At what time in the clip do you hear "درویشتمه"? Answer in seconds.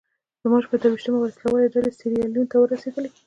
0.81-1.17